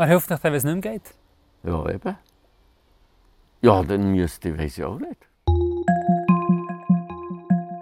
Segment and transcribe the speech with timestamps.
[0.00, 1.14] Wer hilft euch dann, wenn es nicht mehr geht?
[1.62, 2.16] Ja, eben.
[3.60, 5.28] Ja, dann müsste ich, weiß ich auch nicht.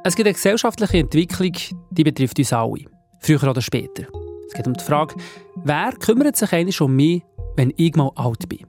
[0.03, 1.53] Es gibt eine gesellschaftliche Entwicklung,
[1.91, 2.87] die betrifft uns alle.
[3.21, 4.09] Früher oder später.
[4.49, 5.15] Es geht um die Frage,
[5.54, 7.23] wer kümmert sich eigentlich um mich,
[7.54, 8.66] wenn ich mal alt bin?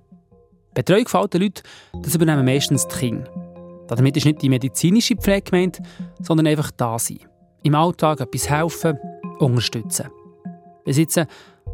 [0.76, 1.64] Betreuung von alten Leuten,
[2.04, 3.32] das übernehmen meistens die Kinder.
[3.88, 5.82] Damit ist nicht die medizinische Pflege gemeint,
[6.22, 7.22] sondern einfach da sein.
[7.64, 9.00] Im Alltag etwas helfen,
[9.40, 10.12] unterstützen.
[10.86, 11.20] Jetzt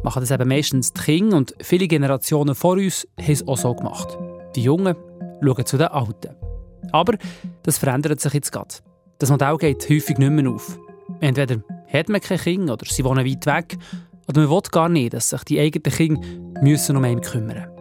[0.02, 3.74] machen das eben meistens die Kinder und viele Generationen vor uns haben es auch so
[3.74, 4.16] gemacht.
[4.54, 4.96] Die Jungen
[5.42, 6.34] schauen zu den Alten.
[6.92, 7.16] Aber
[7.62, 8.74] das verändert sich jetzt gerade.
[9.18, 10.78] Das Modell geht häufig nicht mehr auf.
[11.20, 13.78] Entweder hat man keine Kinder oder sie wohnen weit weg
[14.28, 16.20] oder man will gar nicht, dass sich die eigenen Kinder
[16.62, 17.76] müssen um einen kümmern müssen.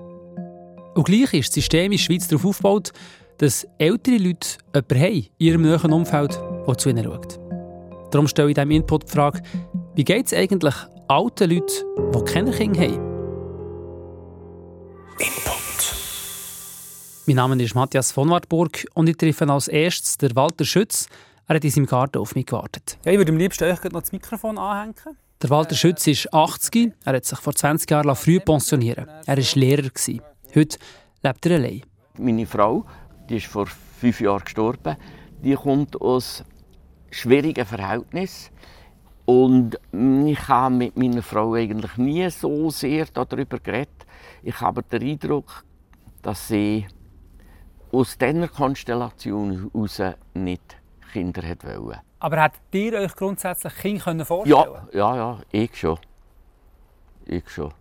[0.96, 2.94] Und gleich ist das System in der Schweiz darauf aufgebaut,
[3.38, 7.40] dass ältere Leute jemanden haben in ihrem näheren Umfeld, der zu ihnen schaut.
[8.12, 9.42] Darum stelle ich in diesem Input die Frage,
[9.96, 10.76] wie geht es eigentlich
[11.08, 13.16] alten Leuten, die keine Kinder haben?
[15.20, 15.96] Input.
[17.28, 21.08] Mein Name ist Matthias von Wartburg und ich treffe als erstes den Walter Schütz.
[21.48, 22.98] Er hat in seinem Garten auf mich gewartet.
[23.06, 24.96] Ja, ich würde am liebsten euch noch das Mikrofon anhängen.
[25.42, 26.94] Der Walter Schütz ist 80.
[27.04, 29.90] Er hat sich vor 20 Jahren früh pensionieren Er war Lehrer.
[30.56, 30.78] Heute
[31.22, 31.82] lebt er allein.
[32.18, 32.86] Meine Frau,
[33.30, 33.68] die ist vor
[34.00, 34.96] fünf Jahren gestorben,
[35.44, 36.44] die kommt aus
[37.12, 38.50] schwierigen Verhältnissen.
[39.26, 44.06] Und ich habe mit meiner Frau eigentlich nie so sehr darüber geredet.
[44.44, 45.64] Ich habe den Eindruck,
[46.22, 46.86] dass sie
[47.92, 50.02] aus dieser Konstellation heraus
[50.34, 50.78] nicht
[51.12, 52.02] Kinder wollte.
[52.20, 55.98] Aber hättet ihr euch grundsätzlich Kinder vorstellen Ja, ja, ja, ich schon.
[57.26, 57.74] Ich schon.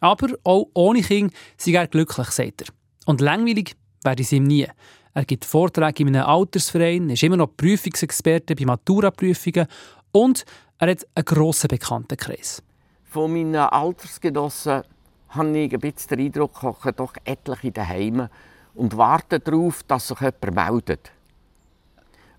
[0.00, 2.68] Aber auch ohne Kind sei er glücklich, sagt er.
[3.06, 4.66] Und langweilig werde es ihm nie.
[5.14, 9.66] Er gibt Vorträge in einem Altersverein, ist immer noch Prüfungsexperte bei Maturaprüfungen
[10.14, 10.44] und
[10.78, 12.62] er hat einen grossen Bekanntenkreis.
[13.04, 14.82] Von meinen Altersgenossen
[15.30, 18.28] habe ich ein bisschen den Eindruck, dass doch etliche daheim
[18.74, 21.10] und warten darauf, dass sich jemand meldet.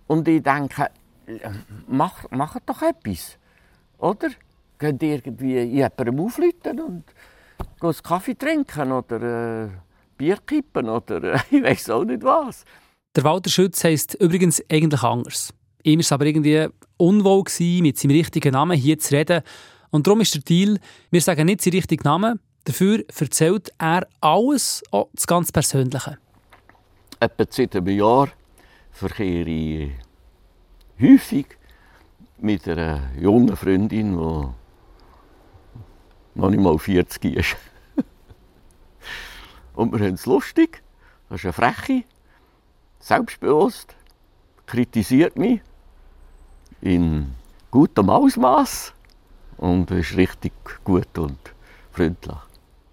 [0.07, 0.89] Und ich denke,
[1.87, 3.37] macht mach doch etwas.
[3.97, 4.29] Oder?
[4.77, 7.03] Geht irgendwie jemandem auflöten und
[7.81, 9.69] einen Kaffee trinken oder äh,
[10.17, 12.63] Bier kippen oder äh, ich weiß auch nicht was.
[13.15, 15.53] Der Walter Schütz heisst übrigens eigentlich anders.
[15.85, 19.43] Ihm war es aber irgendwie unwohl, gewesen, mit seinem richtigen Namen hier zu reden.
[19.91, 20.79] Und darum ist der Deal,
[21.11, 26.17] wir sagen nicht seinen richtigen Namen, dafür erzählt er alles, auch das ganz Persönliche.
[27.19, 28.29] Etwa seit einem Jahr
[28.91, 29.91] verkehre ich
[30.99, 31.45] häufig
[32.39, 34.47] mit einer jungen Freundin, die
[36.33, 37.55] noch nicht mal 40 ist.
[39.75, 40.81] Und wir haben es lustig.
[41.29, 42.05] Das ist eine Freche,
[42.99, 43.95] selbstbewusst,
[44.65, 45.61] kritisiert mich
[46.81, 47.33] in
[47.71, 48.93] gutem Ausmaß
[49.57, 50.53] und ist richtig
[50.83, 51.37] gut und
[51.91, 52.37] freundlich.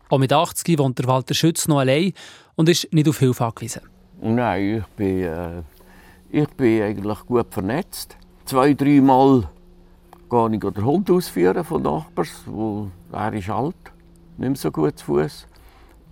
[0.09, 2.13] Auch mit 80 wohnt der Walter Schütz noch allein
[2.55, 3.83] und ist nicht auf Hilfe angewiesen.
[4.21, 5.63] Nein, ich bin, äh,
[6.31, 8.17] ich bin eigentlich gut vernetzt.
[8.45, 9.49] Zwei, dreimal
[10.29, 13.75] gehe ich den Hund ausführen von Nachbars, wo er ist alt,
[14.37, 15.47] nicht mehr so gut zu Fuß.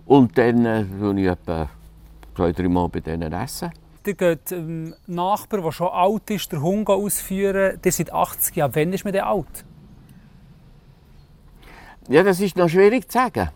[0.06, 0.84] Und dann äh,
[1.16, 1.68] ich etwa
[2.34, 3.70] zwei, drei Mal bei denen essen.
[4.06, 7.78] Ihr geht ähm, Nachbar, der schon alt ist, den Hund ausführen.
[7.82, 8.74] Der seit 80 Jahren.
[8.74, 9.64] Wann ist man denn alt?
[12.08, 13.50] Ja, das ist noch schwierig zu sagen.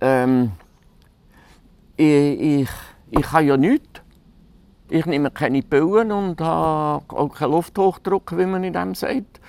[0.00, 0.52] Ähm,
[1.96, 2.68] ich, ich,
[3.10, 4.00] ich habe ja nichts.
[4.88, 9.40] Ich nehme keine Pillen und habe auch keinen Lufthochdruck, wie man in dem sagt.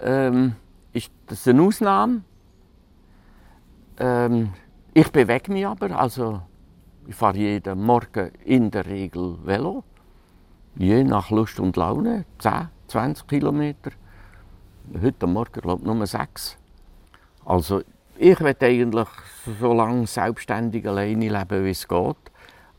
[0.00, 0.56] Ähm,
[0.92, 2.22] ist das eine Ausnahme?
[3.98, 4.50] Ähm,
[4.94, 6.40] ich bewege mich aber, also
[7.08, 9.82] ich fahre jeden Morgen in der Regel Velo.
[10.76, 13.92] Je nach Lust und Laune, 10, 20 Kilometer.
[15.02, 16.58] Heute Morgen glaube ich nur 6.
[17.46, 17.80] Also
[18.18, 19.08] ich will eigentlich
[19.58, 22.16] so lange selbstständig alleine leben, wie es geht.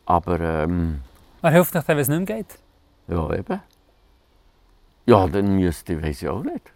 [0.05, 1.01] Aber ähm,
[1.41, 2.59] Wer hilft euch wenn es nicht mehr geht?
[3.07, 3.61] Ja, eben.
[5.07, 6.71] Ja, dann müsste ich, weiß ich auch nicht.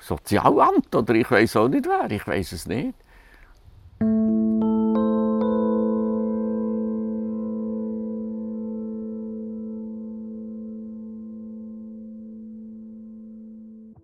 [0.00, 2.94] Sozialamt oder ich weiß auch nicht wer, ich weiß es nicht.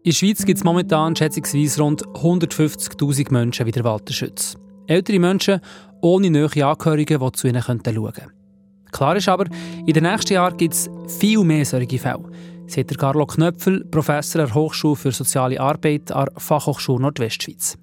[0.03, 4.57] In der Schweiz gibt es momentan schätzungsweise rund 150'000 Menschen wie der Walter Schütz.
[4.87, 5.61] Ältere Menschen
[6.01, 8.33] ohne neue Angehörige, die zu ihnen schauen könnten.
[8.93, 9.45] Klar ist aber,
[9.87, 12.31] in den nächsten Jahren gibt es viel mehr solche Fälle,
[12.67, 17.77] sagt Carlo Knöpfel, Professor der Hochschule für Soziale Arbeit an der Fachhochschule Nordwestschweiz.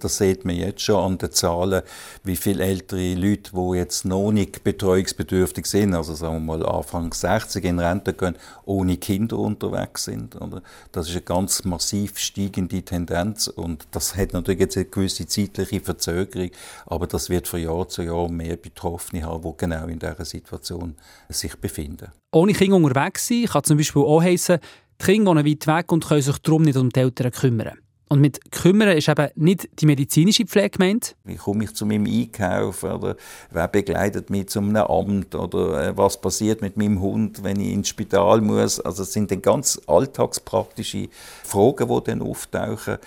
[0.00, 1.82] Das sieht man jetzt schon an den Zahlen,
[2.24, 7.12] wie viele ältere Leute, die jetzt noch nicht betreuungsbedürftig sind, also sagen wir mal Anfang
[7.12, 10.40] 60 in Rente gehen, ohne Kinder unterwegs sind.
[10.40, 10.62] Oder?
[10.92, 15.80] Das ist eine ganz massiv steigende Tendenz und das hat natürlich jetzt eine gewisse zeitliche
[15.80, 16.50] Verzögerung,
[16.86, 20.94] aber das wird von Jahr zu Jahr mehr Betroffene haben, die genau in dieser Situation
[21.28, 22.08] sich befinden.
[22.32, 24.58] Ohne Kinder unterwegs sein kann zum Beispiel auch heissen,
[25.00, 27.78] die Kinder wohnen weit weg und können sich darum nicht um die Eltern kümmern.
[28.12, 31.14] Und mit kümmern ist eben nicht die medizinische Pflege gemeint.
[31.22, 32.82] Wie komme ich zu meinem Einkauf?
[32.82, 33.14] Oder
[33.52, 35.36] wer begleitet mich zu einem Amt?
[35.36, 38.80] Oder äh, was passiert mit meinem Hund, wenn ich ins Spital muss?
[38.80, 41.08] Also es sind dann ganz alltagspraktische
[41.44, 42.98] Fragen, die dann auftauchen.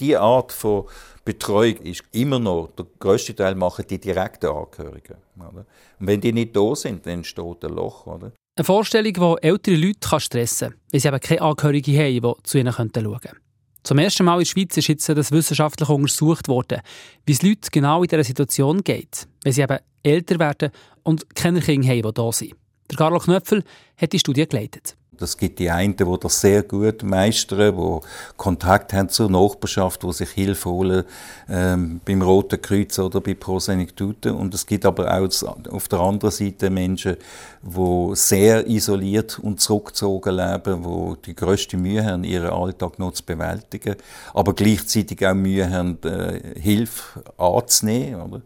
[0.00, 0.86] Diese Art von
[1.24, 5.18] Betreuung ist immer noch, der grösste Teil machen die direkten Angehörigen.
[5.36, 5.66] Oder?
[6.00, 8.08] Und wenn die nicht da sind, dann entsteht ein Loch.
[8.08, 8.32] Oder?
[8.56, 12.58] Eine Vorstellung, die ältere Leute stressen kann, weil sie eben keine Angehörigen haben, die zu
[12.58, 13.47] ihnen schauen könnten.
[13.88, 16.82] Zum ersten Mal in der Schweiz ist jetzt das wissenschaftlich untersucht worden,
[17.24, 20.72] wie es Leuten genau in dieser Situation geht, wenn sie eben älter werden
[21.04, 22.52] und keine Kinder haben, die da sind.
[22.90, 23.64] Der Carlo Knöpfel
[23.96, 24.94] hat die Studie geleitet.
[25.20, 28.06] Es gibt die einen, die das sehr gut meistern, die
[28.36, 31.04] Kontakt haben zur Nachbarschaft, die sich Hilfe holen
[31.48, 34.34] ähm, beim Roten Kreuz oder bei Pro Senectute.
[34.34, 35.28] Und es gibt aber auch
[35.70, 37.16] auf der anderen Seite Menschen,
[37.62, 43.24] die sehr isoliert und zurückgezogen leben, die die grösste Mühe haben, ihren Alltag noch zu
[43.24, 43.96] bewältigen,
[44.34, 48.20] aber gleichzeitig auch Mühe haben, äh, Hilfe anzunehmen.
[48.20, 48.42] Oder?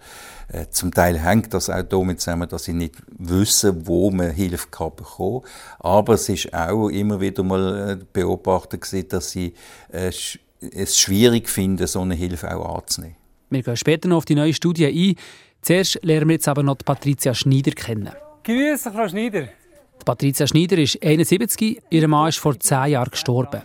[0.53, 4.69] Äh, zum Teil hängt das auch damit zusammen, dass sie nicht wissen, wo man Hilfe
[4.71, 5.51] kann bekommen kann.
[5.81, 9.55] Aber es ist auch immer wieder mal äh, beobachtet gewesen, dass sie
[9.91, 10.13] äh,
[10.61, 13.17] es schwierig finden, so eine Hilfe auch anzunehmen.
[13.51, 15.17] Wir gehen später noch auf die neue Studie ein.
[15.63, 18.11] Zuerst lernen wir jetzt aber noch die Patricia Schneider kennen.
[18.45, 19.43] Grüße, Frau Schneider.
[19.43, 23.63] Die Patricia Schneider ist 71, ihr Mann ist vor 10 Jahren gestorben.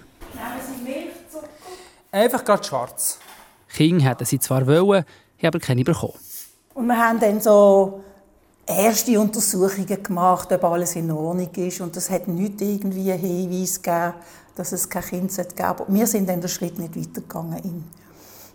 [2.12, 3.20] Einfach gerade schwarz.
[3.68, 6.14] Kinder hätten sie zwar wollen, haben aber keine bekommen.
[6.78, 8.04] Und wir haben dann so
[8.68, 11.82] erste Untersuchungen gemacht, ob alles in Ordnung ist.
[11.82, 14.14] Und es hat nicht irgendwie einen Hinweis gegeben,
[14.54, 15.86] dass es kein Kind geben sollte.
[15.88, 17.58] Wir sind dann den Schritt nicht weitergegangen.
[17.64, 17.84] In,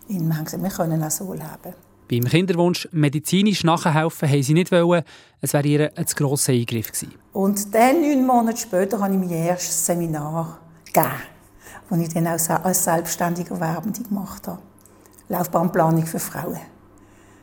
[0.09, 1.75] in, wir haben gesagt, wir können auch so leben.
[2.09, 5.03] Beim Kinderwunsch medizinisch nachhelfen haben sie nicht wollen.
[5.41, 7.15] Es wäre ihr ein zu grosser Eingriff gewesen.
[7.33, 11.11] Und dann, neun Monate später, habe ich mein erstes Seminar gegeben,
[11.91, 14.63] das ich dann auch als selbstständige Werbende gemacht habe.
[15.29, 16.61] Laufbahnplanung für Frauen.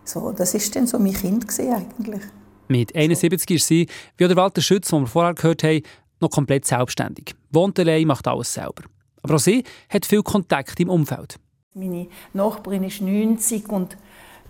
[0.09, 2.23] So, das ist dann so mein Kind eigentlich.
[2.67, 5.83] Mit 71 ist sie, wie der Walter Schütz, den wir vorher gehört haben,
[6.19, 7.35] noch komplett selbstständig.
[7.51, 8.81] Wohnt allein, macht alles selber.
[9.21, 11.35] Aber auch sie hat viel Kontakt im Umfeld.
[11.75, 13.97] Meine Nachbarin ist 90 und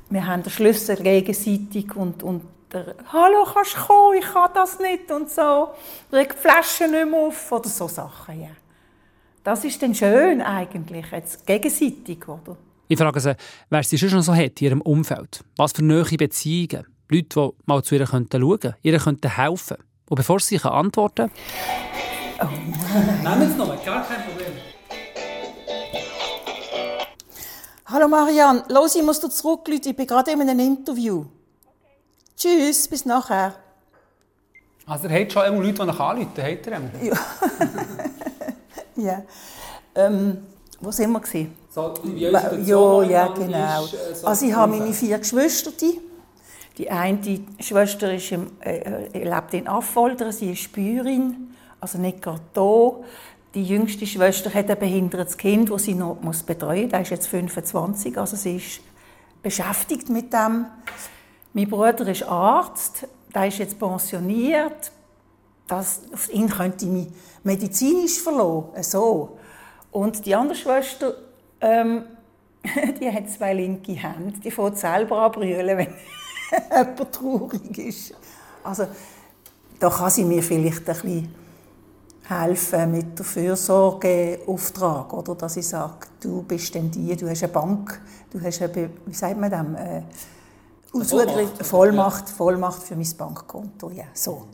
[0.10, 4.18] wir haben den Schlüssel gegenseitig und, und der, «Hallo, kannst du kommen?
[4.18, 5.72] Ich kann das nicht» und so.
[6.14, 8.52] «Reg die Flasche nicht mehr auf» oder so Sachen, ja.
[9.44, 12.56] Das ist dann schön eigentlich, jetzt gegenseitig, oder?
[12.92, 13.36] Ich frage sie,
[13.70, 15.44] wer sie schon so hat in ihrem Umfeld.
[15.58, 16.88] Was für neue Beziehungen.
[17.08, 19.78] Leute, die mal zu ihr schauen könnten, ihr könnten helfen.
[20.10, 21.30] Und bevor sie antworten
[22.40, 22.50] kann...
[22.50, 23.30] Oh.
[23.30, 24.54] Nehmen Sie noch, gar kein Problem.
[27.86, 31.26] Hallo Marianne, los, ich muss dir zurückrufen, ich bin gerade in einem Interview.
[32.36, 33.54] Tschüss, bis nachher.
[34.88, 37.20] Also ihr habt schon einmal Leute, die nach anrufen, habt ihr Ja.
[38.96, 39.24] ja.
[39.94, 40.40] Ähm,
[40.80, 41.48] wo sind wir?
[42.16, 43.86] Ja, ja, genau.
[43.86, 45.72] Ist, äh, so also ich habe meine vier Geschwister.
[46.78, 47.20] Die eine
[47.60, 52.92] Schwester ist im, äh, äh, lebt in Affolter, sie ist Spürin, also nicht gerade da.
[53.54, 56.92] Die jüngste Schwester hat ein behindertes Kind, das sie noch muss betreuen muss.
[56.92, 58.82] Der ist jetzt 25, also sie ist
[59.42, 60.68] beschäftigt mit dem.
[61.54, 64.92] Mein Bruder ist Arzt, der ist jetzt pensioniert.
[65.68, 67.08] Das, auf ihn könnte ich mich
[67.44, 68.84] medizinisch verlassen.
[68.84, 69.38] So.
[69.92, 71.14] Und die andere Schwester
[71.62, 72.04] ähm,
[73.00, 74.40] die hat zwei linke Hände.
[74.40, 75.88] Die fängt selber an brüllen, wenn
[76.72, 78.14] jemand traurig ist.
[78.64, 78.88] Also,
[79.80, 81.36] da kann sie mir vielleicht ein bisschen
[82.26, 85.36] helfen mit der Fürsorgeauftrag, oder?
[85.36, 88.00] Dass ich sage, du bist denn die, du hast eine Bank,
[88.32, 90.02] du hast eine, wie sagt man das, äh,
[90.92, 91.66] Vollmacht.
[91.66, 94.46] Vollmacht, Vollmacht für mein Bankkonto, ja, so.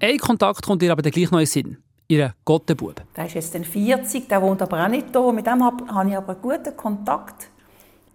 [0.00, 1.78] Ein Kontakt kommt dir aber gleich noch in Sinn.
[2.10, 3.02] Ihr Gottenbub.
[3.14, 5.30] Der ist jetzt 40, der wohnt aber auch nicht hier.
[5.30, 7.50] Mit dem habe ich aber einen guten Kontakt.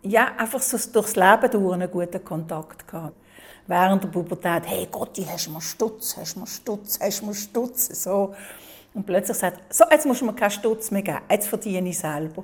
[0.02, 3.16] Ja, einfach so durchs Leben durch einen guten Kontakt gehabt.
[3.68, 7.28] Während der Pubertät, hey Gotti, hast du mal Stutz, hast du mal Stutz, hast du
[7.28, 8.34] mal Stutz, so.
[8.96, 12.00] Und plötzlich sagt so, jetzt musst du mir keinen Stutz mehr geben, jetzt verdiene ich
[12.00, 12.44] selber.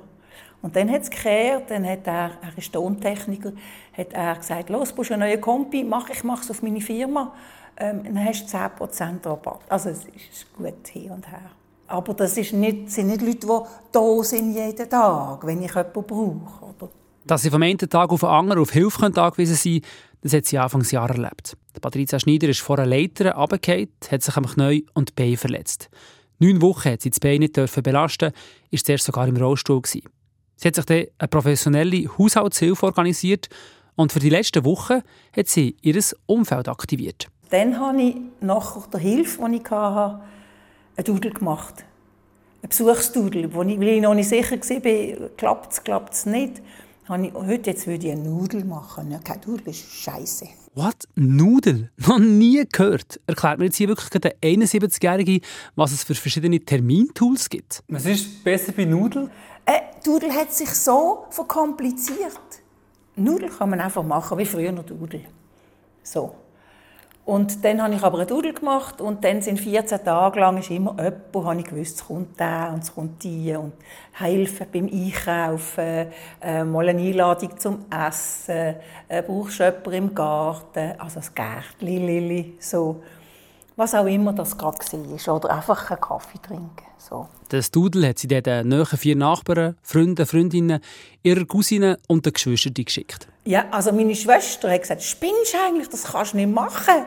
[0.62, 3.54] Und dann hat es gekehrt, dann hat er, er ist Tontechniker,
[3.96, 6.82] hat er gesagt, los, brauchst du einen neuen Kompi, mach, ich mache es auf meine
[6.82, 7.34] Firma
[7.80, 9.62] ähm, dann hast du 10% Rabatt.
[9.70, 11.52] Also es ist gut hin und her.
[11.88, 16.04] Aber das ist nicht, sind nicht Leute, die da sind jeden Tag, wenn ich jemanden
[16.04, 16.66] brauche.
[16.66, 16.92] Oder?
[17.26, 19.82] Dass sie vom einen Tag auf den anderen auf Hilfe angewiesen sein
[20.22, 21.56] das hat sie Anfangsjahr erlebt.
[21.80, 25.90] Patricia Schneider ist vor einer Leiter runtergefallen, hat sich am Knie und Bein verletzt.
[26.40, 28.34] Neun Wochen hat sie das Bein nicht belasten
[28.70, 29.82] ist zuerst sogar im Rollstuhl.
[29.82, 30.10] Gewesen.
[30.62, 33.48] Sie hat sich dann eine professionelle Haushaltshilfe organisiert
[33.96, 35.02] und für die letzten Wochen
[35.34, 37.28] hat sie ihr Umfeld aktiviert.
[37.50, 40.20] Dann habe ich nach der Hilfe, die ich hatte,
[40.98, 41.86] einen Dudel gemacht.
[42.62, 46.62] Ein Besuchsdudel, wo ich, weil ich noch nicht sicher war, klappt es, klappt es nicht.
[47.08, 49.12] Habe ich, heute jetzt würde ich eine Nudel machen.
[49.12, 50.46] Ja, keine Nudel ist scheiße.
[50.76, 50.96] Was?
[51.16, 51.90] Nudel?
[52.06, 53.22] Noch nie gehört.
[53.28, 55.40] Erklärt mir jetzt hier wirklich der 71-Jährige,
[55.76, 57.82] was es für verschiedene Termintools gibt?
[57.88, 59.30] Was ist besser bei Nudel?
[59.66, 62.40] Äh, Nudel hat sich so verkompliziert.
[63.16, 65.26] Nudel kann man einfach machen, wie früher noch Nudel.
[66.04, 66.36] So.
[67.26, 70.72] Und dann habe ich aber eine Dudel gemacht und dann sind 14 Tage lang ist
[70.72, 73.74] immer jemand, habe ich gewusst, es kommt der und es kommt die und
[74.14, 76.08] helfen beim Einkaufen,
[76.42, 78.76] äh, mal eine Einladung zum Essen,
[79.08, 83.04] äh, brauchst du jemanden im Garten, also das Gärtchen, Lili, so.
[83.80, 85.36] Was auch immer das gerade war.
[85.38, 86.84] Oder einfach einen Kaffee trinken.
[86.98, 87.30] So.
[87.48, 90.82] Das Dudel hat sie den nächsten vier Nachbarn, Freunden, Freundinnen,
[91.24, 93.30] ihrer Cousine und den Geschwistern geschickt.
[93.46, 97.06] Ja, also meine Schwester hat gesagt, spinnst du eigentlich, das kannst du nicht machen.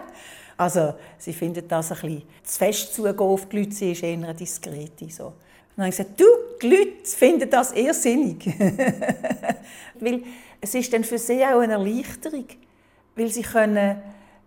[0.56, 4.14] Also sie findet das ein bisschen zu fest zugehen auf die Leute, sie ist eher
[4.14, 5.10] eine Diskrete.
[5.10, 5.34] So.
[5.76, 6.24] dann habe ich gesagt, du,
[6.62, 8.46] die Leute finden das irrsinnig.
[10.00, 10.22] weil
[10.58, 12.46] es ist dann für sie auch eine Erleichterung,
[13.14, 14.00] weil sie können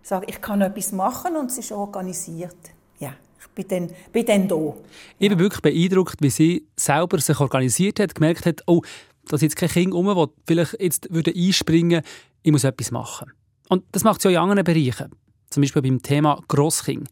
[0.06, 2.56] sagen, ich kann etwas machen und es ist organisiert.
[2.98, 4.74] Ja, ich bin dann, bin dann da.
[5.18, 8.82] Ich bin wirklich beeindruckt, wie sie selber sich organisiert hat, gemerkt hat, oh,
[9.28, 12.08] da ist jetzt kein Kind rum, das vielleicht jetzt würde einspringen würde,
[12.42, 13.32] ich muss etwas machen.
[13.68, 15.10] Und das macht sie auch in anderen Bereichen.
[15.50, 17.08] Zum Beispiel beim Thema Grosskind.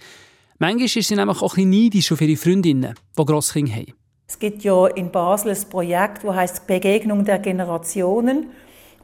[0.58, 3.94] Manchmal ist sie nämlich auch ein bisschen neidisch auf ihre Freundinnen, die Grosskind haben.
[4.28, 8.50] Es gibt ja in Basel ein Projekt, das heißt Begegnung der Generationen,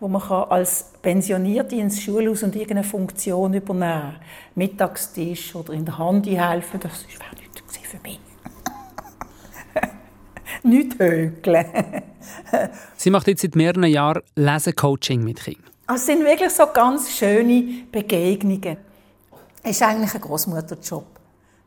[0.00, 4.14] wo man als Pensionierte ins Schulhaus und irgendeine Funktion übernehmen kann.
[4.54, 8.20] Mittagstisch oder in der Hand helfen, das wäre nichts für mich.
[10.62, 11.66] nicht hökeln.
[12.96, 15.64] Sie macht jetzt seit mehreren Jahren Lesecoaching mit Kindern.
[15.86, 18.76] Also, es sind wirklich so ganz schöne Begegnungen.
[19.62, 21.04] Es ist eigentlich ein Großmutterjob.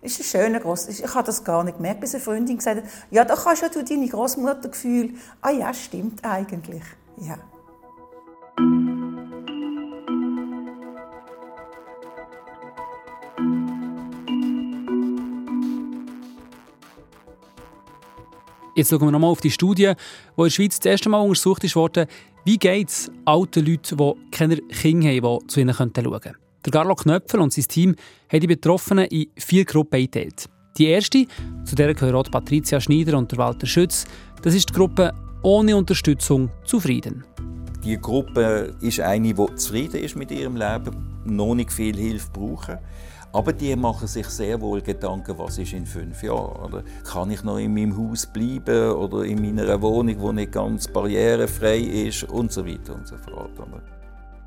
[0.01, 0.87] Es ist ein schöner Gross.
[0.87, 3.69] Ich habe das gar nicht gemerkt, bis eine Freundin gesagt hat, ja, da kannst ja
[3.69, 5.17] du deine Großmutter fühlen.
[5.41, 6.83] Ah ja, stimmt eigentlich.
[7.17, 7.37] Ja.
[18.75, 21.75] Jetzt schauen wir nochmal auf die Studie, die in der Schweiz das erste Mal untersucht
[21.75, 22.07] wurde,
[22.43, 26.35] wie geht es alten Leuten, die keine Kinder haben, die zu ihnen schauen können.
[26.65, 27.95] Der Carlo Knöpfel und sein Team
[28.31, 30.49] haben die Betroffenen in vier Gruppen eingeteilt.
[30.77, 31.27] Die erste,
[31.65, 34.05] zu der gehören auch Patricia Schneider und Walter Schütz,
[34.41, 35.13] das ist die Gruppe
[35.43, 37.23] ohne Unterstützung zufrieden.
[37.83, 42.79] Die Gruppe ist eine, die zufrieden ist mit ihrem Leben, noch nicht viel Hilfe brauchen.
[43.33, 46.63] Aber die machen sich sehr wohl Gedanken, was ist in fünf Jahren.
[46.63, 50.87] Oder kann ich noch in meinem Haus bleiben oder in meiner Wohnung, die nicht ganz
[50.87, 53.57] barrierefrei ist und so weiter und so fort.
[53.57, 53.81] Oder?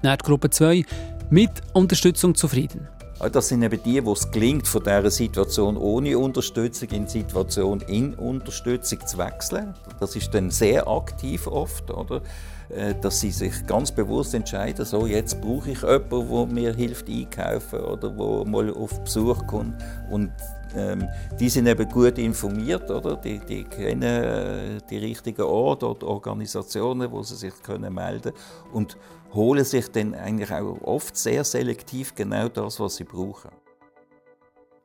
[0.02, 0.84] Dann Gruppe 2
[1.30, 2.86] mit Unterstützung zufrieden.
[3.18, 8.14] Das sind eben die, wo es gelingt, von dieser Situation ohne Unterstützung in Situation in
[8.14, 9.74] Unterstützung zu wechseln.
[10.00, 12.20] Das ist dann sehr aktiv oft, oder?
[12.68, 17.08] Äh, dass sie sich ganz bewusst entscheiden, so jetzt brauche ich jemanden, der mir hilft
[17.08, 19.76] einkaufen oder wo mal auf Besuch kommt.
[20.10, 20.32] Und
[20.76, 21.08] ähm,
[21.38, 23.16] die sind eben gut informiert, oder?
[23.16, 28.32] Die, die kennen äh, die richtigen Orte oder Organisationen, wo sie sich können melden
[28.72, 28.96] und
[29.34, 33.50] holen sich dann eigentlich auch oft sehr selektiv genau das, was sie brauchen.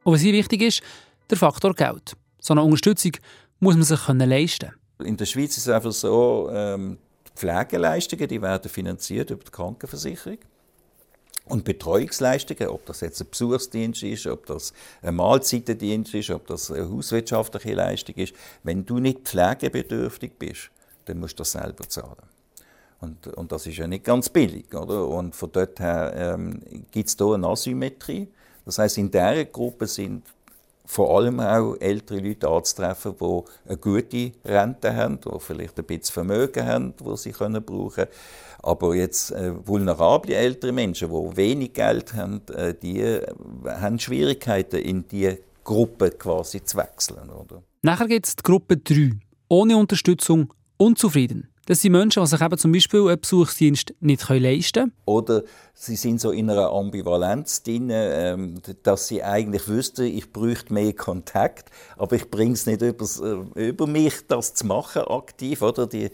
[0.04, 0.82] Und was hier wichtig ist,
[1.30, 2.14] der Faktor Geld.
[2.40, 3.14] So eine Unterstützung
[3.60, 5.08] muss man sich leisten können.
[5.08, 6.98] In der Schweiz ist es einfach so, ähm,
[7.36, 10.38] Pflegeleistungen, die werden finanziert über die Krankenversicherung.
[11.46, 16.72] Und Betreuungsleistungen, ob das jetzt ein Besuchsdienst ist, ob das ein Mahlzeitendienst ist, ob das
[16.72, 18.34] eine hauswirtschaftliche Leistung ist,
[18.64, 20.70] wenn du nicht pflegebedürftig bist,
[21.06, 22.16] dann musst du das selber zahlen.
[23.02, 24.74] Und, und das ist ja nicht ganz billig.
[24.74, 25.08] Oder?
[25.08, 28.28] Und von dort her ähm, gibt es hier eine Asymmetrie.
[28.66, 30.24] Das heißt, in dieser Gruppe sind
[30.86, 36.14] vor allem auch ältere Leute anzutreffen, die eine gute Rente haben, die vielleicht ein bisschen
[36.14, 38.12] Vermögen haben, das sie können brauchen können.
[38.62, 43.26] Aber jetzt äh, vulnerable ältere Menschen, die wenig Geld haben, äh, die äh,
[43.66, 47.30] haben Schwierigkeiten, in diese Gruppe quasi zu wechseln.
[47.30, 47.64] Oder?
[47.82, 49.12] Nachher gibt es die Gruppe 3.
[49.48, 51.51] Ohne Unterstützung, unzufrieden.
[51.72, 54.94] Das sind Menschen, die sich eben zum Beispiel einen Besuchsdienst nicht leisten können.
[55.06, 60.74] Oder sie sind so in einer Ambivalenz drin, ähm, dass sie eigentlich wüssten, ich bräuchte
[60.74, 65.62] mehr Kontakt, aber ich bringe es nicht übers, äh, über mich, das zu machen, aktiv.
[65.62, 65.88] Oder?
[65.88, 66.10] Die,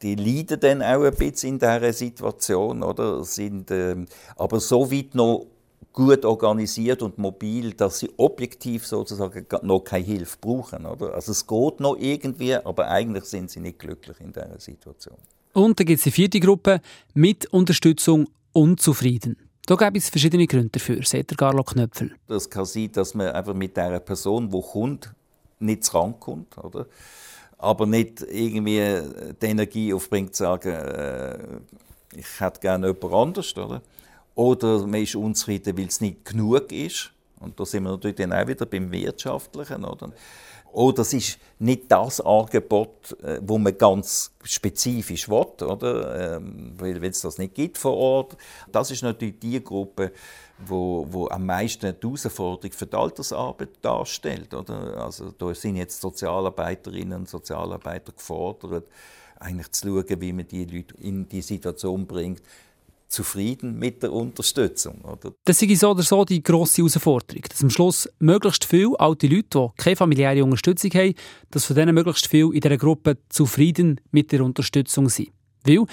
[0.00, 3.22] die leiden dann auch ein bisschen in dieser Situation, oder?
[3.22, 5.44] Sind, ähm, aber so weit noch
[5.92, 10.86] gut organisiert und mobil, dass sie objektiv sozusagen noch keine Hilfe brauchen.
[10.86, 11.14] Oder?
[11.14, 15.16] Also es geht noch irgendwie, aber eigentlich sind sie nicht glücklich in dieser Situation.
[15.52, 16.80] Und dann gibt es die vierte Gruppe,
[17.14, 19.36] mit Unterstützung unzufrieden.
[19.66, 22.12] Da gibt es verschiedene Gründe dafür, sagt der Carlo Knöpfel.
[22.26, 25.12] Das kann sein, dass man einfach mit der Person, die kommt,
[25.60, 26.86] nicht zu rankommt, oder?
[27.62, 29.00] aber nicht irgendwie
[29.40, 31.38] die Energie aufbringt, zu sagen, äh,
[32.16, 33.56] ich hätte gerne jemand anders.
[33.56, 33.80] Oder?
[34.34, 37.10] Oder man ist unzufrieden, weil es nicht genug ist.
[37.40, 39.84] Und da sind wir natürlich dann auch wieder beim Wirtschaftlichen.
[39.84, 40.12] Oder,
[40.72, 46.36] oder es ist nicht das Angebot, äh, wo man ganz spezifisch will, oder?
[46.36, 48.36] Ähm, weil es das nicht gibt vor Ort.
[48.70, 50.12] Das ist natürlich die Gruppe,
[50.66, 54.54] wo, wo am meisten die Herausforderung für die Altersarbeit darstellt.
[54.54, 55.04] Oder?
[55.04, 58.86] Also da sind jetzt Sozialarbeiterinnen und Sozialarbeiter gefordert,
[59.38, 62.42] eigentlich zu schauen, wie man die Leute in die Situation bringt,
[63.12, 65.00] zufrieden mit der Unterstützung.
[65.02, 65.32] Oder?
[65.44, 69.48] Das ist so oder so die grosse Herausforderung, dass am Schluss möglichst viele alte Leute,
[69.52, 71.14] die keine familiäre Unterstützung haben,
[71.50, 75.28] dass von denen möglichst viele in dieser Gruppe zufrieden mit der Unterstützung sind.
[75.64, 75.84] Weil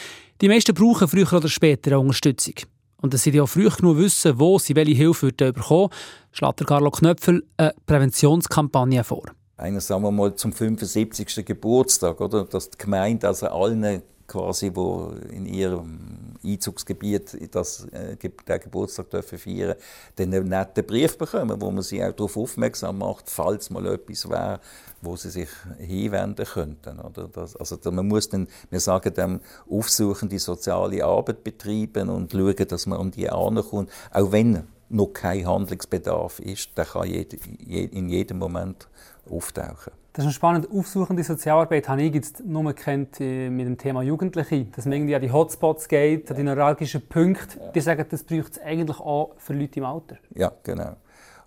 [0.41, 2.55] die meisten brauchen früher oder später eine Unterstützung.
[3.01, 5.89] Und dass sie ja früh genug wissen, wo sie welche Hilfe bekommen,
[6.31, 9.25] schlägt Carlo Knöpfel eine Präventionskampagne vor.
[9.57, 11.45] Eines sagen wir mal zum 75.
[11.45, 12.45] Geburtstag, oder?
[12.45, 19.38] dass die Gemeinde also allen quasi, wo in ihrem Einzugsgebiet das, äh, den Geburtstag dürfen
[19.38, 19.75] feiern
[20.17, 24.29] dürfen, einen netten Brief bekommen, wo man sie auch darauf aufmerksam macht, falls mal etwas
[24.29, 24.59] wäre,
[25.01, 27.00] wo sie sich hinwenden könnten.
[27.00, 27.27] Oder?
[27.27, 32.67] Das, also man muss dann, wir sagen dem, aufsuchen die soziale Arbeit betreiben und schauen,
[32.67, 38.39] dass man an die ankommt, auch wenn noch kein Handlungsbedarf ist, der kann in jedem
[38.39, 38.88] Moment
[39.31, 39.93] auftauchen.
[40.13, 40.67] Das ist spannend.
[40.71, 44.65] Aufsuchende Sozialarbeit habe ich jetzt nur kennt äh, mit dem Thema Jugendliche.
[44.75, 47.71] Dass man irgendwie an die Hotspots geht, an die neuralgischen Punkte.
[47.74, 50.17] Die sagen, das braucht es eigentlich auch für Leute im Alter.
[50.36, 50.95] Ja, genau.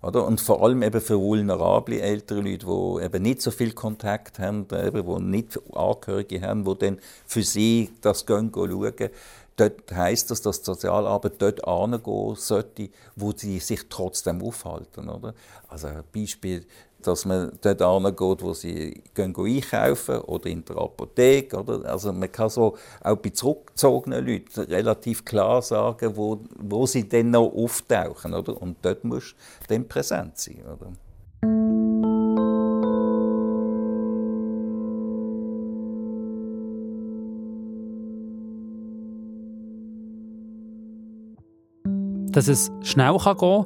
[0.01, 0.25] Oder?
[0.25, 4.67] Und vor allem eben für vulnerable ältere Leute, die eben nicht so viel Kontakt haben,
[4.71, 9.09] eben, die nicht Angehörige haben, die dann für sie das gehen, schauen.
[9.55, 15.09] Dort heisst das, dass die Sozialarbeit dort angehen sollte, wo sie sich trotzdem aufhalten.
[15.09, 15.35] Oder?
[15.67, 16.65] Also Beispiel,
[17.07, 21.57] dass man dort angeht, wo sie gehen einkaufen oder in der Apotheke.
[21.57, 21.85] Oder?
[21.85, 27.31] Also man kann so auch bei zurückgezogenen Leuten relativ klar sagen, wo, wo sie dann
[27.31, 28.33] noch auftauchen.
[28.33, 28.59] Oder?
[28.61, 29.35] Und dort muss
[29.67, 30.63] dann präsent sein.
[30.65, 30.91] Oder?
[42.31, 43.65] Dass es schnell gehen kann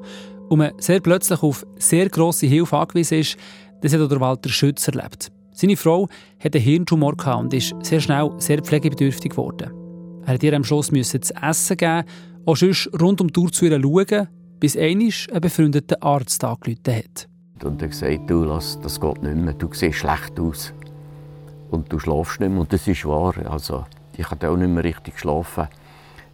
[0.50, 3.38] und man sehr plötzlich auf sehr grosse Hilfe angewiesen ist,
[3.82, 5.32] das hat der Walter Schütz erlebt.
[5.52, 6.08] Seine Frau
[6.40, 9.72] hatte einen Hirntumor und ist sehr schnell sehr pflegebedürftig geworden.
[10.26, 12.04] Er hat ihr am Schluss zu essen geben,
[12.46, 14.28] auch sonst rund um die Uhr zu ihr schauen,
[14.60, 17.28] bis einmal ein befreundeter Arzt angerufen hat.
[17.64, 20.74] Und er gesagt, du, lass, das geht nicht mehr, du siehst schlecht aus.
[21.72, 22.62] Und du schlafst nicht mehr.
[22.62, 23.34] Und das ist wahr.
[23.50, 25.68] Also, ich habe auch nicht mehr richtig geschlafen,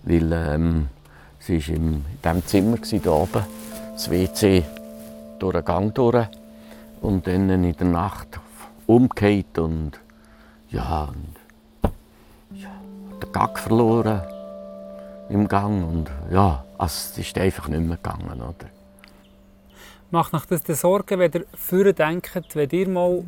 [0.03, 0.87] weil ähm,
[1.39, 3.43] sie war in diesem Zimmer hier oben
[3.93, 4.63] das WC
[5.39, 6.27] durch den Gang durch
[7.01, 8.39] und dann in der Nacht
[8.87, 9.91] umgekehrt und
[10.69, 11.91] ja, und,
[12.55, 12.69] ja
[13.21, 14.21] den Gag verloren
[15.29, 18.69] im Gang und ja, also es ist einfach nicht mehr gegangen, oder?
[20.11, 23.23] Macht euch das Sorgen, wenn ihr früher denkt, wenn ihr mal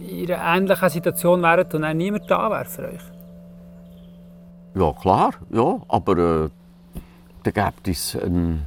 [0.00, 3.02] in einer ähnlichen Situation wäret und dann niemand da wäre für euch?
[4.74, 6.50] Ja, klar, ja, aber äh,
[7.42, 8.64] da gibt es einen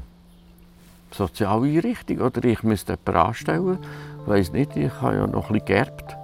[1.13, 3.79] Sozialeinrichtung oder ich müsste jemanden anstellen.
[4.21, 6.15] Ich weiss nicht, ich habe ja noch ein bisschen geerbt.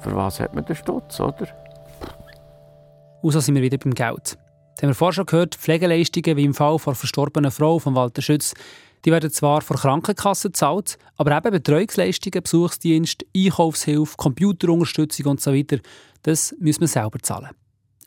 [0.00, 1.46] Für was hat man den Stutz, oder?
[3.22, 4.36] Und so sind wir wieder beim Geld.
[4.74, 8.22] Das haben wir vorher schon gehört, Pflegeleistungen wie im Fall der verstorbenen Frau von Walter
[8.22, 8.54] Schütz,
[9.04, 15.52] die werden zwar von Krankenkassen gezahlt, aber eben Betreuungsleistungen, Besuchsdienst, Einkaufshilfe, Computerunterstützung und so
[16.22, 17.50] das müssen wir selber zahlen.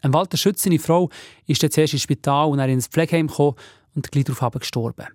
[0.02, 1.10] Ein Walter Schütz, seine Frau,
[1.48, 3.56] ist dann zuerst ins Spital und er ins Pflegeheim gekommen
[3.96, 5.08] und gleich darauf gestorben.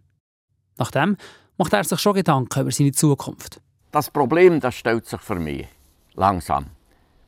[0.81, 1.19] Nachdem
[1.59, 3.61] macht er sich schon Gedanken über seine Zukunft.
[3.93, 5.69] Das Problem das stellt sich für mich
[6.15, 6.67] langsam.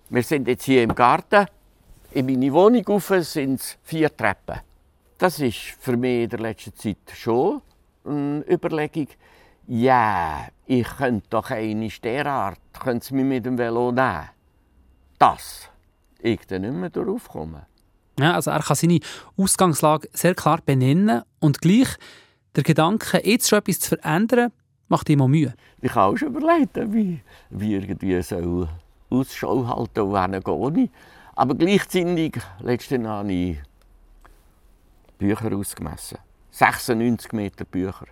[0.09, 1.47] Wir sind jetzt hier im Garten.
[2.13, 4.61] In meine Wohnung rauf sind es vier Treppen.
[5.19, 7.61] Das ist für mich in der letzten Zeit schon
[8.07, 9.09] eine Überlegung.
[9.67, 14.31] Ja, ich könnte doch eine derart, könnte Sie mich mit dem Velo nehmen.
[15.19, 15.69] Das,
[16.21, 17.63] ich dann nicht mehr darauf kommen.
[18.19, 19.01] Ja, also er kann seine
[19.37, 21.97] Ausgangslage sehr klar benennen und gleich
[22.57, 24.53] der Gedanke, jetzt schon etwas zu verändern,
[24.89, 25.55] macht ihm auch Mühe.
[25.81, 28.69] Ich habe auch schon überlegt, wie, wie irgendwie so
[29.11, 30.91] Ausschau halten und gehe ich.
[31.35, 33.59] Aber gleichzeitig, letztens habe ich
[35.19, 36.19] Bücher ausgemessen.
[36.51, 38.07] 96 Meter Bücher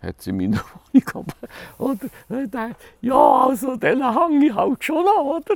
[0.00, 0.62] hat sie in meiner
[0.92, 1.26] Wohnung.
[2.28, 5.54] Oder, ja, also den hänge ich halt schon an, oder?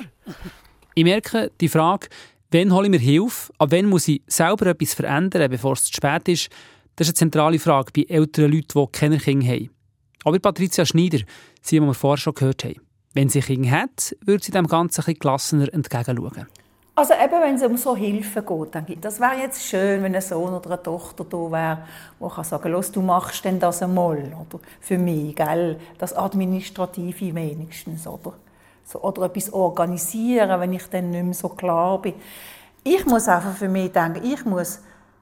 [0.94, 2.08] Ich merke, die Frage,
[2.50, 5.94] wann hole ich mir Hilfe, ab wann muss ich selber etwas verändern, bevor es zu
[5.94, 6.50] spät ist,
[7.00, 9.70] das ist eine zentrale Frage bei älteren Leuten, die keine Kinder haben.
[10.22, 11.20] Aber Patricia Schneider,
[11.62, 12.76] sie, die wir vorher schon gehört haben.
[13.14, 16.46] Wenn sie Kinder hat, würde sie dem Ganzen ein gelassener entgegenschauen.
[16.94, 20.20] Also eben, wenn es um so Hilfe geht, dann das wäre jetzt schön, wenn ein
[20.20, 21.78] Sohn oder eine Tochter da wäre,
[22.18, 27.34] wo kann sagen, los, du machst denn das einmal, oder für mich, gell, das Administrative
[27.34, 28.34] wenigstens, oder
[28.84, 32.12] so, oder etwas organisieren, wenn ich dann nicht mehr so klar bin.
[32.84, 34.80] Ich muss einfach für mich denken, ich muss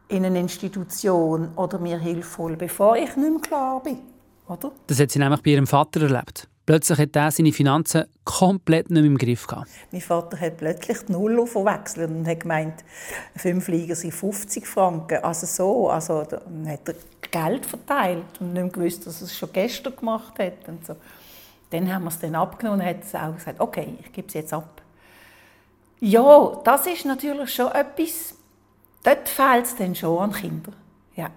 [0.09, 3.99] in eine Institution oder mir Hilfe holen, bevor ich nicht mehr klar bin,
[4.47, 4.73] oder?
[4.87, 6.49] Das hat sie nämlich bei ihrem Vater erlebt.
[6.69, 9.71] Plötzlich hat er seine Finanzen komplett nicht mehr im Griff gehabt.
[9.91, 12.85] Mein Vater hat plötzlich die Null verwechselt und hat gemeint,
[13.37, 15.25] fünf Liegen sind 50 Franken.
[15.25, 16.95] Also so, also dann hat er
[17.31, 20.69] Geld verteilt und nicht gewusst, dass er es schon gestern gemacht hat.
[20.69, 20.97] Und so.
[21.71, 24.53] Dann haben wir es dann abgenommen und hat auch gesagt, okay, ich gebe es jetzt
[24.53, 24.83] ab.
[26.01, 28.35] Ja, das ist natürlich schon etwas,
[29.09, 30.77] dort fehlt es dann schon an Kindern.
[31.17, 31.31] Ja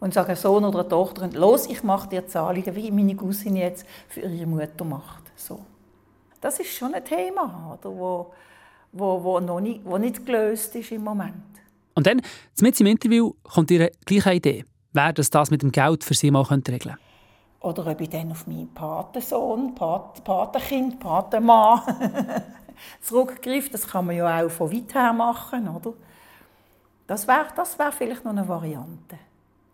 [0.00, 4.20] und sagen, Sohn oder Tochter, los, ich mache dir Zahlungen, wie meine Cousine jetzt für
[4.20, 5.24] ihre Mutter macht.
[5.36, 5.60] So.
[6.40, 8.32] Das ist schon ein Thema, oder, wo,
[8.92, 11.34] wo, wo, noch nicht, wo nicht gelöst ist im Moment.
[11.94, 12.22] Und dann,
[12.60, 16.30] mit im Interview, kommt Ihre gleiche Idee, wer das, das mit dem Geld für Sie
[16.30, 16.96] mal regeln könnte.
[17.60, 21.80] Oder ob ich dann auf meinen Patensohn, Pat Patenkind, Patenmann
[23.00, 23.70] zurückgreife.
[23.70, 25.92] Das kann man ja auch von weit her machen, oder?
[27.08, 29.18] Das wäre das wär vielleicht noch eine Variante.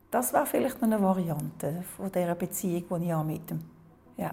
[0.09, 3.61] Das wäre vielleicht eine Variante von dieser Beziehung, die ich mit ihm
[4.17, 4.31] ja.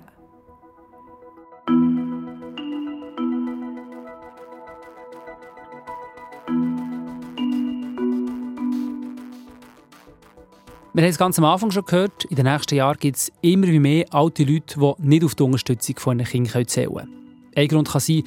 [10.93, 13.65] Wir haben es ganz am Anfang schon gehört, in den nächsten Jahren gibt es immer
[13.65, 17.49] mehr alte Leute, die nicht auf die Unterstützung von ihren Kindern zählen können.
[17.55, 18.23] Ein Grund kann sein,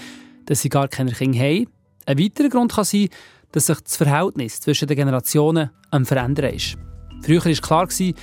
[0.46, 1.68] dass sie gar keine Kinder haben.
[2.06, 3.08] Ein weiterer Grund kann sein,
[3.54, 6.76] dass sich das Verhältnis zwischen den Generationen am Verändern ist.
[7.22, 8.14] Früher war klar, dass die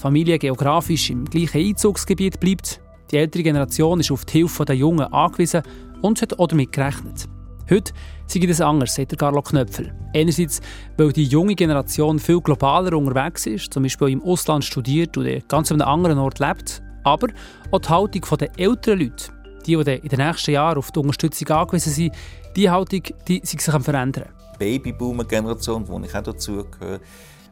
[0.00, 2.80] Familie geografisch im gleichen Einzugsgebiet bleibt.
[3.10, 5.62] Die ältere Generation ist auf die Hilfe der Jungen angewiesen
[6.00, 7.28] und hat auch damit gerechnet.
[7.70, 7.92] Heute
[8.26, 9.92] sei das anders, sagt Carlo Knöpfel.
[10.14, 10.62] Einerseits,
[10.96, 15.82] weil die junge Generation viel globaler unterwegs ist, Beispiel im Ausland studiert oder ganz an
[15.82, 17.28] einem anderen Ort lebt, aber
[17.70, 19.32] auch die Haltung der älteren Leute,
[19.66, 22.14] die, die in den nächsten Jahren auf die Unterstützung angewiesen sind,
[22.56, 24.30] die Haltung die sich am verändern.
[24.58, 27.00] Babyboomer-Generation, wo ich auch dazugehöre,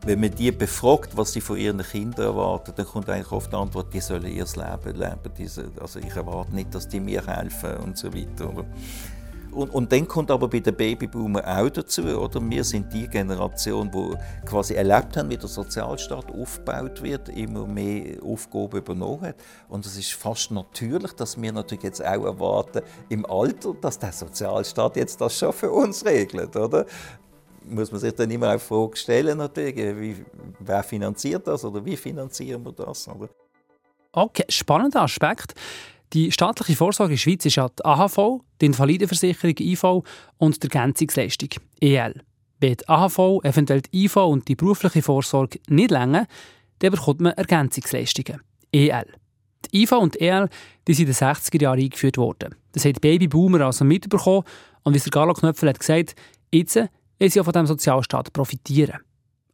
[0.05, 3.57] wenn man die befragt, was sie von ihren Kindern erwarten, dann kommt eigentlich oft die
[3.57, 5.75] Antwort, die sollen ihr Leben leben.
[5.81, 8.65] Also ich erwarte nicht, dass die mir helfen und so weiter.
[9.57, 12.43] Und, und dann kommt aber bei den Babyboomer auch dazu, oder?
[12.43, 18.23] Wir sind die Generation, die quasi erlebt haben, wie der Sozialstaat aufgebaut wird, immer mehr
[18.23, 19.37] Aufgaben übernommen hat.
[19.71, 24.13] Und es ist fast natürlich, dass wir natürlich jetzt auch erwarten, im Alter, dass der
[24.13, 26.85] Sozialstaat jetzt das schon für uns regelt, oder?
[27.69, 30.25] muss man sich dann immer auch Frage stellen, natürlich, wie,
[30.61, 33.09] wer finanziert das oder wie finanzieren wir das?
[33.09, 33.29] Oder?
[34.13, 35.55] Okay, spannender Aspekt.
[36.13, 39.85] Die staatliche Vorsorge in der Schweiz ist die AHV, die Invalidenversicherung IV
[40.39, 41.49] und die Ergänzungsleistung
[41.81, 42.23] EL.
[42.61, 46.27] Wenn die AHV, eventuell die IV und die berufliche Vorsorge nicht länger,
[46.79, 48.41] dann bekommt man Ergänzungsleistungen
[48.73, 49.07] EL.
[49.73, 50.49] Die IV und die EL
[50.87, 52.55] die sind in den 60er Jahren eingeführt worden.
[52.73, 54.45] Das hat Babyboomer also mitbekommen
[54.85, 56.15] und wie der Carlo Knöpfel hat gesagt,
[56.53, 56.77] jetzt
[57.19, 59.01] weil sie auch von diesem Sozialstaat profitieren.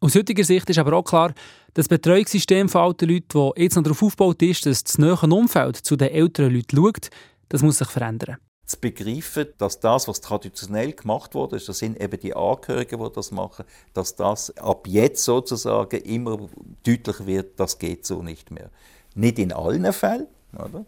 [0.02, 1.32] Aus heutiger Sicht ist aber auch klar,
[1.74, 5.76] das Betreuungssystem von alten Leuten, das jetzt noch darauf aufgebaut ist, dass das nähere Umfeld
[5.76, 7.10] zu den älteren Leuten schaut,
[7.48, 8.38] das muss sich verändern.
[8.66, 13.30] Zu begreifen, dass das, was traditionell gemacht wurde, das sind eben die Angehörigen, die das
[13.30, 16.48] machen, dass das ab jetzt sozusagen immer
[16.84, 18.70] deutlicher wird, das geht so nicht mehr.
[19.14, 20.84] Nicht in allen Fällen, oder?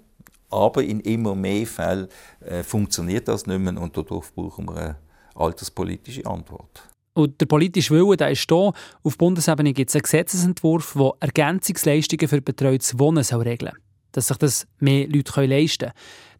[0.50, 2.09] aber in immer mehr Fällen
[2.40, 4.96] äh, funktioniert das nicht mehr und dadurch brauchen wir eine
[5.37, 6.83] alterspolitische Antwort.
[7.14, 8.72] Und der politische Wille der ist da.
[9.03, 13.84] Auf Bundesebene gibt es einen Gesetzesentwurf, der Ergänzungsleistungen für betreutes Wohnen regeln soll.
[14.14, 15.92] Dass sich das mehr Leute leisten können.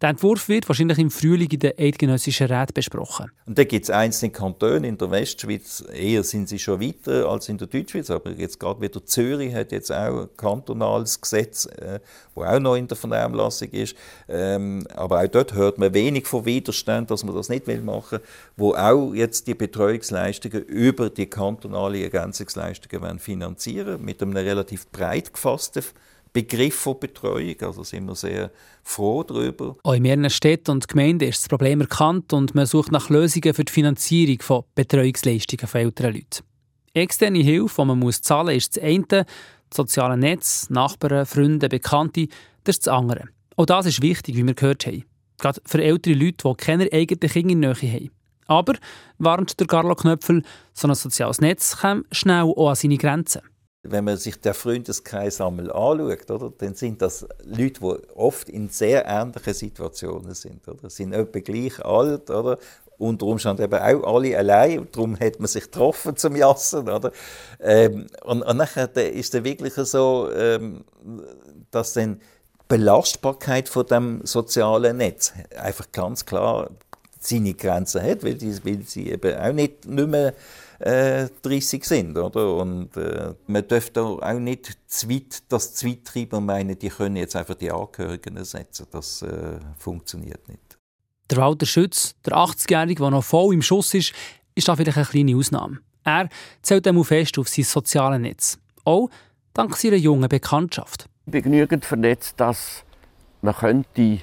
[0.05, 3.31] Der Entwurf wird wahrscheinlich im Frühling in der Eidgenössischen Rat besprochen.
[3.47, 7.49] Und da gibt es einzelne Kantone in der Westschweiz, eher sind sie schon weiter als
[7.49, 12.01] in der Deutschschweiz, aber jetzt gerade wieder Zürich hat jetzt auch ein kantonales Gesetz, äh,
[12.35, 13.97] auch noch in der Vernehmlassung ist.
[14.29, 18.19] Ähm, aber auch dort hört man wenig von Widerstand, dass man das nicht will machen,
[18.59, 25.83] wo auch jetzt die Betreuungsleistungen über die kantonale Ergänzungsleistungen finanzieren mit einem relativ breit gefassten
[26.35, 27.55] Begriff von Betreuung.
[27.63, 28.51] Also sind wir sehr
[28.83, 29.77] froh darüber.
[29.83, 33.55] Auch in mehreren Städten und Gemeinden ist das Problem erkannt und man sucht nach Lösungen
[33.55, 36.45] für die Finanzierung von Betreuungsleistungen von älteren Leuten.
[36.93, 39.27] Externe Hilfe, die man muss zahlen muss, ist das eine, das
[39.73, 42.27] soziale Netz, Nachbarn, Freunde, Bekannte,
[42.65, 43.29] das ist das andere.
[43.57, 45.05] Auch das ist wichtig, wie wir gehört haben.
[45.39, 48.11] Gerade für ältere Leute, die keine eigenen Kinder in Nähe haben.
[48.47, 48.75] Aber,
[49.19, 50.43] warnt der Carlo Knöpfel,
[50.73, 53.43] so ein soziales Netz kommt schnell auch an seine Grenzen.
[53.87, 58.71] Wenn man sich den Freundeskreis einmal anschaut, oder, dann sind das Leute, die oft in
[58.71, 60.67] sehr ähnlichen Situationen sind.
[60.67, 60.89] Oder?
[60.89, 62.59] sind etwa gleich alt, oder?
[62.99, 64.87] unter Umständen eben auch alle allein.
[64.93, 66.89] Darum hat man sich getroffen zum Jassen.
[66.89, 67.13] Oder?
[67.61, 70.85] Ähm, und, und nachher ist es wirklich so, ähm,
[71.71, 72.21] dass dann die
[72.69, 76.71] Belastbarkeit von dem sozialen Netz einfach ganz klar
[77.19, 80.35] seine Grenzen hat, weil, die, weil sie eben auch nicht, nicht mehr
[80.79, 82.19] äh, 30 sind.
[82.19, 82.57] Oder?
[82.57, 86.89] Und äh, man dürfte auch nicht zu weit, das zu weit treiben und meinen, die
[86.89, 88.87] können jetzt einfach die Angehörigen ersetzen.
[88.91, 90.79] Das äh, funktioniert nicht.
[91.31, 94.13] Der Walter Schütz, der 80-Jährige, der noch voll im Schuss ist,
[94.55, 95.79] ist da vielleicht eine kleine Ausnahme.
[96.05, 96.29] Er
[96.61, 98.59] zählt einmal fest auf sein soziales Netz.
[98.85, 99.09] Auch
[99.55, 101.07] dank seiner jungen Bekanntschaft.
[101.27, 102.85] Ich bin genügend vernetzt, dass
[103.41, 104.21] man könnte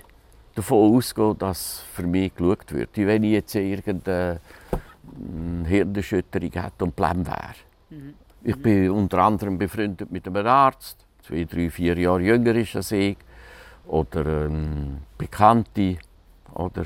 [0.53, 2.89] davon ausgehen, dass für mich geschaut wird.
[2.95, 4.39] Wenn ich jetzt irgendeine
[5.65, 7.55] Hirnerschütterung hätte und Blem wäre.
[7.89, 8.13] Mhm.
[8.43, 12.91] Ich bin unter anderem befreundet mit einem Arzt, zwei, drei, vier Jahre jünger ist als
[12.91, 13.17] ich,
[13.85, 15.97] oder ähm, Bekannte,
[16.53, 16.85] oder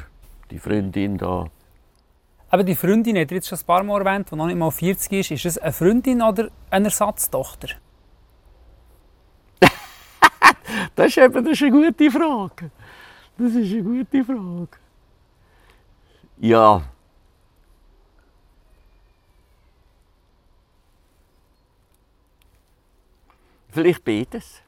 [0.52, 1.46] die Freundin da.
[2.50, 5.12] Aber die Freundin hat jetzt schon ein paar Mal erwähnt, die noch nicht mal 40
[5.14, 5.32] ist.
[5.32, 7.70] Ist es eine Freundin oder eine Ersatztochter?
[10.96, 12.72] das, ist eben, das ist eine gute Frage.
[13.38, 14.68] Das ist eine gute Frage.
[16.38, 16.84] Ja,
[23.76, 24.62] Vielleicht beides.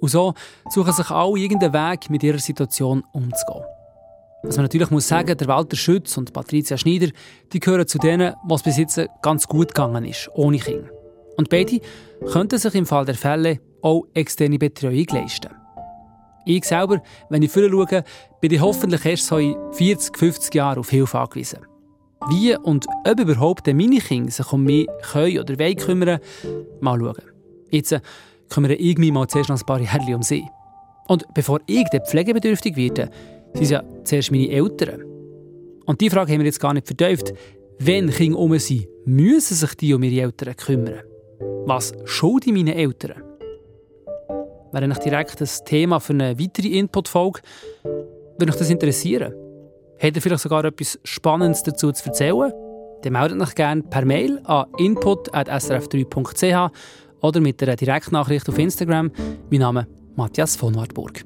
[0.00, 0.34] Und so
[0.68, 3.64] suchen sich alle irgendeinen Weg, mit ihrer Situation umzugehen.
[4.42, 7.12] Was man natürlich muss sagen, der Walter Schütz und Patricia Schneider,
[7.52, 10.90] die gehören zu denen, was bis jetzt ganz gut gegangen ist, ohne Kinder.
[11.36, 11.80] Und beide
[12.32, 15.63] könnten sich im Fall der Fälle auch externe Betreuung leisten.
[16.46, 18.04] Ich selber, wenn ich früher schaue,
[18.40, 21.60] bin ich hoffentlich erst so in 40, 50 Jahren auf Hilfe angewiesen.
[22.28, 26.20] Wie und ob überhaupt meine Kinder sich um mich können oder wollen kümmern,
[26.80, 27.22] mal schauen.
[27.70, 28.00] Jetzt äh,
[28.48, 30.44] kümmere ich mich mal zuerst noch ein paar Jahre um sie.
[31.08, 33.10] Und bevor ich dann pflegebedürftig werde,
[33.52, 35.02] sind es ja zuerst meine Eltern.
[35.84, 37.34] Und die Frage haben wir jetzt gar nicht vertieft.
[37.78, 41.02] Wenn Kinder um sind, müssen sich die um ihre Eltern kümmern.
[41.66, 43.22] Was schulde ich meinen Eltern?
[44.74, 47.40] Wäre eigentlich direkt das Thema für eine weitere Input-Folge.
[47.82, 49.32] Würde mich das interessieren?
[50.00, 52.52] Habt ihr vielleicht sogar etwas Spannendes dazu zu erzählen?
[53.02, 56.70] Dann meldet euch gerne per Mail an input.srf3.ch
[57.20, 59.12] oder mit einer Direktnachricht auf Instagram.
[59.50, 61.24] Mein Name ist Matthias von Wartburg.